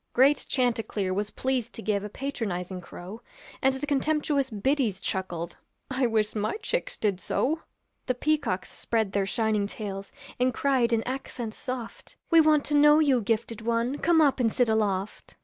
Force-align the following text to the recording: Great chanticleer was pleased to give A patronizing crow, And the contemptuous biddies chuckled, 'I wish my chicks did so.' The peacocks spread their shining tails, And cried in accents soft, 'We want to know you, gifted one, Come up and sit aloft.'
Great 0.13 0.47
chanticleer 0.49 1.13
was 1.13 1.29
pleased 1.29 1.73
to 1.73 1.81
give 1.83 2.03
A 2.03 2.09
patronizing 2.09 2.81
crow, 2.81 3.21
And 3.61 3.75
the 3.75 3.85
contemptuous 3.85 4.49
biddies 4.49 4.99
chuckled, 4.99 5.57
'I 5.91 6.07
wish 6.07 6.33
my 6.33 6.57
chicks 6.57 6.97
did 6.97 7.19
so.' 7.21 7.61
The 8.07 8.15
peacocks 8.15 8.71
spread 8.71 9.11
their 9.11 9.27
shining 9.27 9.67
tails, 9.67 10.11
And 10.39 10.55
cried 10.55 10.91
in 10.91 11.03
accents 11.03 11.57
soft, 11.57 12.15
'We 12.31 12.41
want 12.41 12.65
to 12.65 12.73
know 12.75 12.97
you, 12.97 13.21
gifted 13.21 13.61
one, 13.61 13.99
Come 13.99 14.21
up 14.21 14.39
and 14.39 14.51
sit 14.51 14.69
aloft.' 14.69 15.35